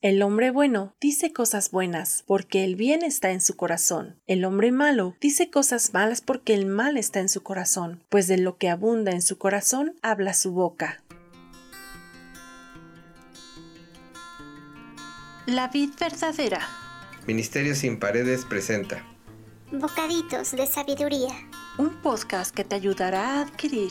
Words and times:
El 0.00 0.22
hombre 0.22 0.52
bueno 0.52 0.94
dice 1.00 1.32
cosas 1.32 1.72
buenas 1.72 2.22
porque 2.28 2.62
el 2.62 2.76
bien 2.76 3.02
está 3.02 3.32
en 3.32 3.40
su 3.40 3.56
corazón. 3.56 4.20
El 4.28 4.44
hombre 4.44 4.70
malo 4.70 5.16
dice 5.20 5.50
cosas 5.50 5.92
malas 5.92 6.20
porque 6.20 6.54
el 6.54 6.66
mal 6.66 6.96
está 6.96 7.18
en 7.18 7.28
su 7.28 7.42
corazón, 7.42 8.04
pues 8.08 8.28
de 8.28 8.38
lo 8.38 8.58
que 8.58 8.68
abunda 8.68 9.10
en 9.10 9.22
su 9.22 9.38
corazón 9.38 9.96
habla 10.00 10.34
su 10.34 10.52
boca. 10.52 11.02
La 15.46 15.66
vid 15.66 15.90
verdadera. 15.98 16.60
Ministerio 17.26 17.74
sin 17.74 17.98
paredes 17.98 18.44
presenta. 18.44 19.04
Bocaditos 19.72 20.52
de 20.52 20.66
sabiduría. 20.68 21.34
Un 21.76 22.00
podcast 22.02 22.54
que 22.54 22.62
te 22.62 22.76
ayudará 22.76 23.38
a 23.38 23.40
adquirir 23.40 23.90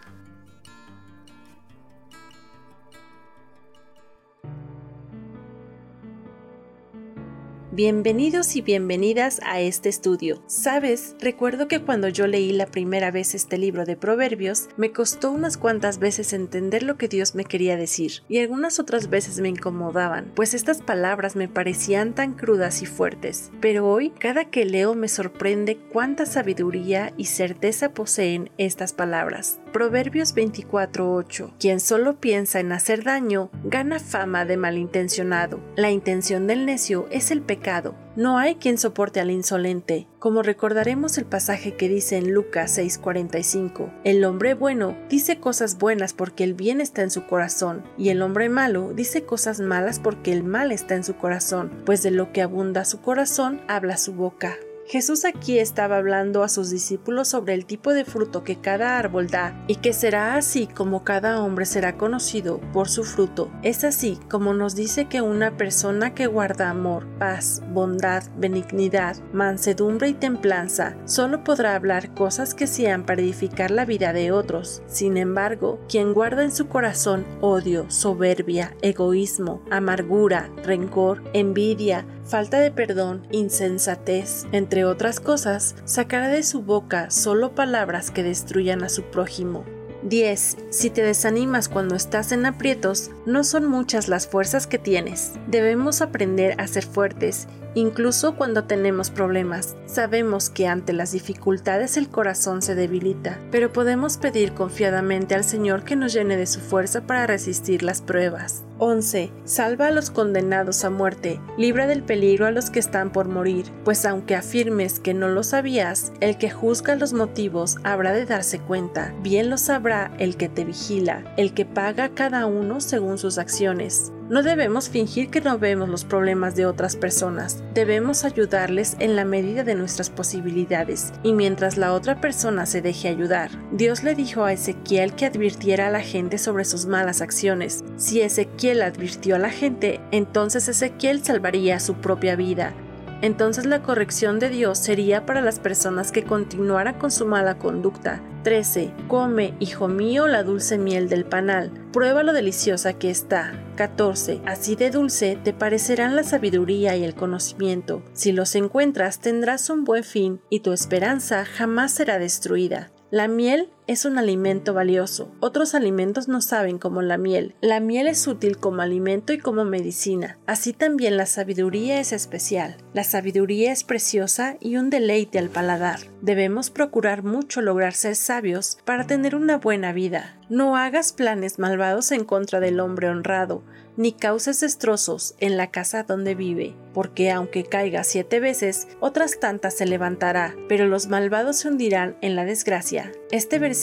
Bienvenidos 7.83 8.55
y 8.55 8.61
bienvenidas 8.61 9.41
a 9.43 9.59
este 9.59 9.89
estudio. 9.89 10.43
Sabes, 10.45 11.15
recuerdo 11.19 11.67
que 11.67 11.81
cuando 11.81 12.09
yo 12.09 12.27
leí 12.27 12.51
la 12.51 12.67
primera 12.67 13.09
vez 13.09 13.33
este 13.33 13.57
libro 13.57 13.85
de 13.85 13.95
Proverbios, 13.95 14.69
me 14.77 14.91
costó 14.91 15.31
unas 15.31 15.57
cuantas 15.57 15.97
veces 15.97 16.31
entender 16.31 16.83
lo 16.83 16.99
que 16.99 17.07
Dios 17.07 17.33
me 17.33 17.43
quería 17.43 17.77
decir, 17.77 18.21
y 18.29 18.37
algunas 18.37 18.79
otras 18.79 19.09
veces 19.09 19.39
me 19.39 19.49
incomodaban, 19.49 20.31
pues 20.35 20.53
estas 20.53 20.83
palabras 20.83 21.35
me 21.35 21.47
parecían 21.47 22.13
tan 22.13 22.35
crudas 22.35 22.83
y 22.83 22.85
fuertes. 22.85 23.49
Pero 23.61 23.89
hoy, 23.89 24.11
cada 24.11 24.45
que 24.45 24.63
leo 24.63 24.93
me 24.93 25.07
sorprende 25.07 25.77
cuánta 25.77 26.27
sabiduría 26.27 27.13
y 27.17 27.25
certeza 27.25 27.95
poseen 27.95 28.51
estas 28.59 28.93
palabras. 28.93 29.59
Proverbios 29.71 30.35
24:8 30.35 31.53
Quien 31.59 31.79
solo 31.79 32.19
piensa 32.19 32.59
en 32.59 32.71
hacer 32.71 33.03
daño, 33.03 33.49
gana 33.63 33.99
fama 33.99 34.45
de 34.45 34.57
malintencionado. 34.57 35.59
La 35.75 35.91
intención 35.91 36.47
del 36.47 36.65
necio 36.65 37.07
es 37.11 37.31
el 37.31 37.41
pecado 37.41 37.95
no 38.17 38.37
hay 38.37 38.55
quien 38.55 38.77
soporte 38.77 39.21
al 39.21 39.31
insolente, 39.31 40.05
como 40.19 40.43
recordaremos 40.43 41.17
el 41.17 41.23
pasaje 41.23 41.75
que 41.75 41.87
dice 41.87 42.17
en 42.17 42.33
Lucas 42.33 42.77
6:45. 42.77 43.89
El 44.03 44.25
hombre 44.25 44.53
bueno 44.53 44.97
dice 45.07 45.39
cosas 45.39 45.77
buenas 45.77 46.13
porque 46.13 46.43
el 46.43 46.53
bien 46.53 46.81
está 46.81 47.03
en 47.03 47.11
su 47.11 47.25
corazón, 47.25 47.83
y 47.97 48.09
el 48.09 48.21
hombre 48.21 48.49
malo 48.49 48.91
dice 48.93 49.23
cosas 49.23 49.61
malas 49.61 49.99
porque 49.99 50.33
el 50.33 50.43
mal 50.43 50.73
está 50.73 50.95
en 50.95 51.05
su 51.05 51.15
corazón, 51.15 51.71
pues 51.85 52.03
de 52.03 52.11
lo 52.11 52.33
que 52.33 52.41
abunda 52.41 52.83
su 52.83 52.99
corazón 52.99 53.61
habla 53.69 53.95
su 53.95 54.13
boca. 54.13 54.57
Jesús 54.91 55.23
aquí 55.23 55.57
estaba 55.57 55.95
hablando 55.95 56.43
a 56.43 56.49
sus 56.49 56.69
discípulos 56.69 57.29
sobre 57.29 57.53
el 57.53 57.65
tipo 57.65 57.93
de 57.93 58.03
fruto 58.03 58.43
que 58.43 58.59
cada 58.59 58.99
árbol 58.99 59.27
da 59.27 59.63
y 59.65 59.75
que 59.75 59.93
será 59.93 60.35
así 60.35 60.67
como 60.67 61.05
cada 61.05 61.41
hombre 61.41 61.65
será 61.65 61.95
conocido 61.97 62.59
por 62.73 62.89
su 62.89 63.05
fruto. 63.05 63.49
Es 63.63 63.85
así 63.85 64.19
como 64.29 64.53
nos 64.53 64.75
dice 64.75 65.05
que 65.05 65.21
una 65.21 65.55
persona 65.55 66.13
que 66.13 66.27
guarda 66.27 66.69
amor, 66.69 67.07
paz, 67.19 67.63
bondad, 67.69 68.23
benignidad, 68.35 69.15
mansedumbre 69.31 70.09
y 70.09 70.13
templanza 70.13 70.97
solo 71.05 71.41
podrá 71.45 71.75
hablar 71.75 72.13
cosas 72.13 72.53
que 72.53 72.67
sean 72.67 73.05
para 73.05 73.21
edificar 73.21 73.71
la 73.71 73.85
vida 73.85 74.11
de 74.11 74.33
otros. 74.33 74.83
Sin 74.87 75.15
embargo, 75.15 75.79
quien 75.87 76.13
guarda 76.13 76.43
en 76.43 76.51
su 76.51 76.67
corazón 76.67 77.25
odio, 77.39 77.89
soberbia, 77.89 78.75
egoísmo, 78.81 79.63
amargura, 79.71 80.49
rencor, 80.65 81.23
envidia, 81.31 82.05
falta 82.31 82.61
de 82.61 82.71
perdón, 82.71 83.27
insensatez, 83.29 84.45
entre 84.53 84.85
otras 84.85 85.19
cosas, 85.19 85.75
sacará 85.83 86.29
de 86.29 86.43
su 86.43 86.61
boca 86.61 87.11
solo 87.11 87.53
palabras 87.53 88.09
que 88.09 88.23
destruyan 88.23 88.83
a 88.83 88.89
su 88.89 89.03
prójimo. 89.03 89.65
10. 90.03 90.57
Si 90.69 90.89
te 90.89 91.03
desanimas 91.03 91.67
cuando 91.67 91.95
estás 91.95 92.31
en 92.31 92.45
aprietos, 92.45 93.11
no 93.25 93.43
son 93.43 93.67
muchas 93.67 94.07
las 94.07 94.27
fuerzas 94.27 94.65
que 94.65 94.79
tienes. 94.79 95.33
Debemos 95.47 96.01
aprender 96.01 96.55
a 96.59 96.67
ser 96.67 96.85
fuertes 96.85 97.47
Incluso 97.73 98.35
cuando 98.35 98.65
tenemos 98.65 99.09
problemas, 99.09 99.77
sabemos 99.85 100.49
que 100.49 100.67
ante 100.67 100.91
las 100.91 101.13
dificultades 101.13 101.95
el 101.95 102.09
corazón 102.09 102.61
se 102.61 102.75
debilita, 102.75 103.39
pero 103.49 103.71
podemos 103.71 104.17
pedir 104.17 104.53
confiadamente 104.53 105.35
al 105.35 105.45
Señor 105.45 105.83
que 105.83 105.95
nos 105.95 106.13
llene 106.13 106.35
de 106.35 106.47
su 106.47 106.59
fuerza 106.59 107.01
para 107.01 107.27
resistir 107.27 107.81
las 107.81 108.01
pruebas. 108.01 108.63
11. 108.79 109.31
Salva 109.45 109.87
a 109.87 109.91
los 109.91 110.09
condenados 110.09 110.83
a 110.83 110.89
muerte, 110.89 111.39
libra 111.57 111.87
del 111.87 112.03
peligro 112.03 112.45
a 112.47 112.51
los 112.51 112.69
que 112.69 112.79
están 112.79 113.11
por 113.11 113.27
morir, 113.27 113.65
pues 113.85 114.05
aunque 114.05 114.35
afirmes 114.35 114.99
que 114.99 115.13
no 115.13 115.29
lo 115.29 115.43
sabías, 115.43 116.11
el 116.19 116.37
que 116.37 116.49
juzga 116.49 116.95
los 116.95 117.13
motivos 117.13 117.77
habrá 117.83 118.11
de 118.11 118.25
darse 118.25 118.59
cuenta, 118.59 119.13
bien 119.21 119.49
lo 119.49 119.57
sabrá 119.57 120.11
el 120.17 120.35
que 120.35 120.49
te 120.49 120.65
vigila, 120.65 121.23
el 121.37 121.53
que 121.53 121.65
paga 121.65 122.05
a 122.05 122.09
cada 122.09 122.47
uno 122.47 122.81
según 122.81 123.17
sus 123.17 123.37
acciones. 123.37 124.11
No 124.31 124.43
debemos 124.43 124.87
fingir 124.87 125.29
que 125.29 125.41
no 125.41 125.59
vemos 125.59 125.89
los 125.89 126.05
problemas 126.05 126.55
de 126.55 126.65
otras 126.65 126.95
personas, 126.95 127.61
debemos 127.73 128.23
ayudarles 128.23 128.95
en 128.99 129.17
la 129.17 129.25
medida 129.25 129.65
de 129.65 129.75
nuestras 129.75 130.09
posibilidades 130.09 131.11
y 131.21 131.33
mientras 131.33 131.75
la 131.75 131.91
otra 131.91 132.21
persona 132.21 132.65
se 132.65 132.81
deje 132.81 133.09
ayudar. 133.09 133.51
Dios 133.73 134.03
le 134.03 134.15
dijo 134.15 134.45
a 134.45 134.53
Ezequiel 134.53 135.15
que 135.15 135.25
advirtiera 135.25 135.87
a 135.87 135.91
la 135.91 135.99
gente 135.99 136.37
sobre 136.37 136.63
sus 136.63 136.85
malas 136.85 137.19
acciones. 137.21 137.83
Si 137.97 138.21
Ezequiel 138.21 138.83
advirtió 138.83 139.35
a 139.35 139.39
la 139.39 139.49
gente, 139.49 139.99
entonces 140.11 140.69
Ezequiel 140.69 141.21
salvaría 141.25 141.81
su 141.81 141.95
propia 141.95 142.37
vida 142.37 142.73
entonces 143.21 143.65
la 143.65 143.81
corrección 143.81 144.39
de 144.39 144.49
Dios 144.49 144.77
sería 144.77 145.25
para 145.25 145.41
las 145.41 145.59
personas 145.59 146.11
que 146.11 146.23
continuaran 146.23 146.97
con 146.97 147.11
su 147.11 147.25
mala 147.25 147.57
conducta. 147.57 148.21
13. 148.43 148.91
Come, 149.07 149.53
hijo 149.59 149.87
mío, 149.87 150.27
la 150.27 150.43
dulce 150.43 150.77
miel 150.77 151.09
del 151.09 151.25
panal. 151.25 151.71
Prueba 151.93 152.23
lo 152.23 152.33
deliciosa 152.33 152.93
que 152.93 153.09
está. 153.09 153.53
14. 153.75 154.41
Así 154.45 154.75
de 154.75 154.89
dulce 154.89 155.37
te 155.43 155.53
parecerán 155.53 156.15
la 156.15 156.23
sabiduría 156.23 156.95
y 156.95 157.03
el 157.03 157.15
conocimiento. 157.15 158.03
Si 158.13 158.31
los 158.31 158.55
encuentras 158.55 159.19
tendrás 159.19 159.69
un 159.69 159.83
buen 159.83 160.03
fin 160.03 160.41
y 160.49 160.61
tu 160.61 160.73
esperanza 160.73 161.45
jamás 161.45 161.91
será 161.91 162.17
destruida. 162.17 162.91
La 163.11 163.27
miel 163.27 163.69
es 163.87 164.05
un 164.05 164.17
alimento 164.17 164.73
valioso. 164.73 165.31
Otros 165.39 165.75
alimentos 165.75 166.27
no 166.27 166.41
saben 166.41 166.77
como 166.77 167.01
la 167.01 167.17
miel. 167.17 167.55
La 167.61 167.79
miel 167.79 168.07
es 168.07 168.27
útil 168.27 168.57
como 168.57 168.81
alimento 168.81 169.33
y 169.33 169.37
como 169.37 169.65
medicina. 169.65 170.37
Así 170.47 170.73
también 170.73 171.17
la 171.17 171.25
sabiduría 171.25 171.99
es 171.99 172.13
especial. 172.13 172.77
La 172.93 173.03
sabiduría 173.03 173.71
es 173.71 173.83
preciosa 173.83 174.57
y 174.59 174.77
un 174.77 174.89
deleite 174.89 175.39
al 175.39 175.49
paladar. 175.49 175.99
Debemos 176.21 176.69
procurar 176.69 177.23
mucho 177.23 177.61
lograr 177.61 177.93
ser 177.93 178.15
sabios 178.15 178.77
para 178.85 179.07
tener 179.07 179.35
una 179.35 179.57
buena 179.57 179.91
vida. 179.93 180.37
No 180.49 180.75
hagas 180.75 181.13
planes 181.13 181.59
malvados 181.59 182.11
en 182.11 182.25
contra 182.25 182.59
del 182.59 182.79
hombre 182.79 183.07
honrado, 183.09 183.63
ni 183.97 184.13
causes 184.13 184.59
destrozos 184.59 185.35
en 185.39 185.57
la 185.57 185.71
casa 185.71 186.03
donde 186.03 186.35
vive, 186.35 186.75
porque 186.93 187.31
aunque 187.31 187.63
caiga 187.63 188.03
siete 188.03 188.39
veces, 188.39 188.87
otras 188.99 189.39
tantas 189.39 189.75
se 189.75 189.85
levantará, 189.85 190.55
pero 190.67 190.87
los 190.87 191.07
malvados 191.07 191.57
se 191.57 191.69
hundirán 191.69 192.17
en 192.21 192.35
la 192.35 192.45
desgracia. 192.45 193.11
Este 193.31 193.59
versículo 193.59 193.80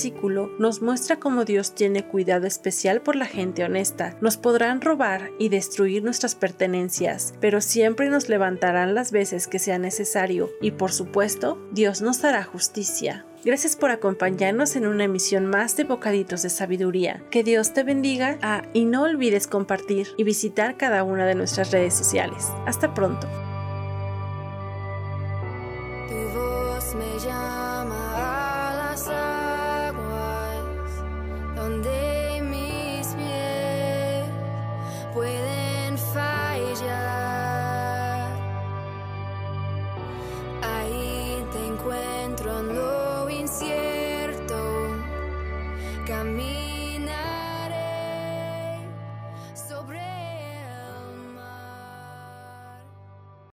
nos 0.58 0.80
muestra 0.80 1.18
cómo 1.18 1.44
Dios 1.44 1.74
tiene 1.74 2.04
cuidado 2.04 2.46
especial 2.46 3.00
por 3.00 3.16
la 3.16 3.26
gente 3.26 3.64
honesta. 3.64 4.16
Nos 4.20 4.36
podrán 4.36 4.80
robar 4.80 5.30
y 5.38 5.48
destruir 5.48 6.04
nuestras 6.04 6.34
pertenencias, 6.34 7.34
pero 7.40 7.60
siempre 7.60 8.08
nos 8.08 8.28
levantarán 8.28 8.94
las 8.94 9.10
veces 9.10 9.48
que 9.48 9.58
sea 9.58 9.78
necesario, 9.78 10.50
y 10.60 10.72
por 10.72 10.92
supuesto, 10.92 11.58
Dios 11.72 12.00
nos 12.00 12.22
hará 12.24 12.44
justicia. 12.44 13.24
Gracias 13.44 13.76
por 13.76 13.90
acompañarnos 13.90 14.76
en 14.76 14.86
una 14.86 15.04
emisión 15.04 15.46
más 15.46 15.76
de 15.76 15.84
Bocaditos 15.84 16.42
de 16.42 16.50
Sabiduría. 16.50 17.22
Que 17.30 17.42
Dios 17.42 17.72
te 17.72 17.82
bendiga 17.82 18.38
ah, 18.42 18.62
y 18.72 18.84
no 18.84 19.02
olvides 19.02 19.46
compartir 19.46 20.08
y 20.16 20.24
visitar 20.24 20.76
cada 20.76 21.02
una 21.02 21.26
de 21.26 21.34
nuestras 21.34 21.70
redes 21.70 21.94
sociales. 21.94 22.48
Hasta 22.66 22.94
pronto. 22.94 23.28
within 35.28 35.96
five 35.96 36.37